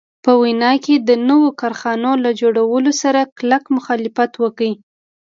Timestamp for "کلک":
3.37-3.63